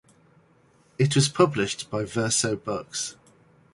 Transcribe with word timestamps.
It 0.97 1.13
was 1.13 1.29
published 1.29 1.91
by 1.91 2.05
Verso 2.05 2.55
Books. 2.55 3.15